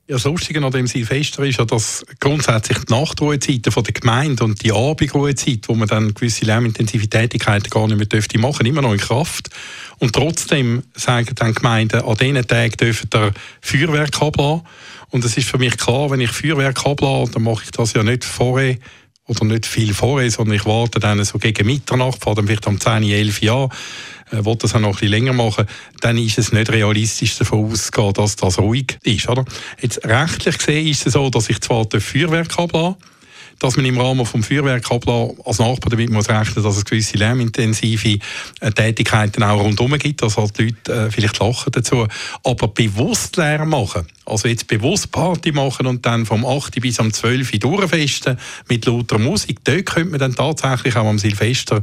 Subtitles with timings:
[0.09, 4.45] Ja, das Lustige an dem Silvester ist ja, dass grundsätzlich die Nachtruhezeiten von der Gemeinde
[4.45, 8.83] und die Abendruhezeit, wo man dann gewisse lärmintensive Tätigkeiten gar nicht mehr dürfte machen, immer
[8.83, 9.51] noch in Kraft.
[9.99, 14.63] Und trotzdem sagen dann Gemeinden, an diesen Tagen dürfen der Feuerwerk ablassen.
[15.11, 18.03] Und es ist für mich klar, wenn ich Feuerwerk ablasse, dann mache ich das ja
[18.03, 18.77] nicht vorher
[19.27, 22.79] oder nicht viel vorher, sondern ich warte dann so gegen Mitternacht, fahre dann vielleicht um
[22.79, 23.71] 10, 11 Jahre
[24.31, 25.67] äh, will das auch noch ein länger machen,
[26.01, 29.29] dann ist es nicht realistisch davon auszugehen, dass das ruhig ist.
[29.29, 29.45] Oder?
[29.81, 32.97] Jetzt rechtlich gesehen ist es so, dass ich zwar Feuerwerk ablasse,
[33.59, 38.19] dass man im Rahmen vom Feuerwerkablauf als Nachbar damit muss rechnen, dass es gewisse lärmintensive
[38.61, 42.07] äh, Tätigkeiten auch rundherum gibt, dass halt die Leute äh, vielleicht lachen dazu.
[42.45, 46.81] Aber bewusst Lärm machen, also jetzt bewusst Party machen und dann vom 8.
[46.81, 47.53] bis am 12.
[47.59, 51.83] durchfesten mit lauter Musik, dort könnte man dann tatsächlich auch am Silvester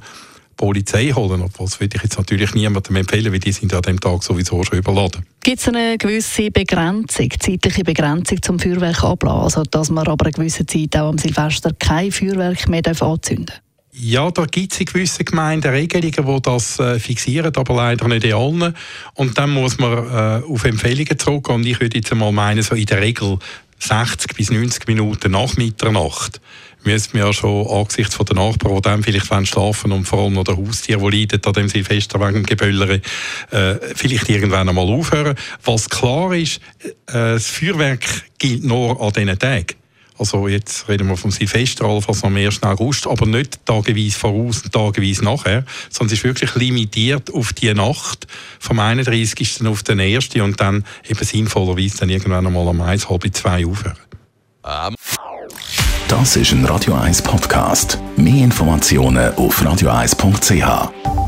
[0.55, 1.41] Polizei holen.
[1.41, 4.23] Obwohl, das würde ich jetzt natürlich niemandem empfehlen, weil die sind ja an dem Tag
[4.23, 5.25] sowieso schon überladen.
[5.41, 9.43] Gibt es eine gewisse Begrenzung, zeitliche Begrenzung zum Feuerwerk ablassen?
[9.43, 13.63] Also, dass man aber eine gewisse Zeit auch am Silvester kein Feuerwerk mehr anzünden darf?
[13.95, 18.23] Ja, da gibt es in gewissen Gemeinden Regelungen, die das äh, fixieren, aber leider nicht
[18.23, 18.73] in allen.
[19.13, 21.57] Und dann muss man äh, auf Empfehlungen zurückgehen.
[21.57, 23.37] Und ich würde jetzt einmal meinen, so in der Regel
[23.79, 26.39] 60 bis 90 Minuten nach Mitternacht
[26.85, 30.33] müssen wir ja schon angesichts von den Nachbarn, die dann vielleicht schlafen und vor allem
[30.33, 33.01] noch der Haustier, die leiden an dem Silvester wegen Geböllere,
[33.51, 35.35] äh, vielleicht irgendwann einmal aufhören.
[35.63, 38.05] Was klar ist, äh, das Feuerwerk
[38.37, 39.82] gilt nur an diesen Tagen.
[40.17, 42.61] Also jetzt reden wir vom Silvester, allenfalls am 1.
[42.63, 47.73] August, aber nicht tageweise voraus und tageweise nachher, sondern es ist wirklich limitiert auf die
[47.73, 48.27] Nacht
[48.59, 49.65] vom 31.
[49.65, 50.35] auf den 1.
[50.35, 53.97] und dann eben sinnvollerweise dann irgendwann einmal am 1, halb 2 aufhören.
[54.63, 54.95] Um.
[56.07, 57.97] Das ist ein Radio 1 Podcast.
[58.15, 61.22] Mehr Informationen auf radio1.ch.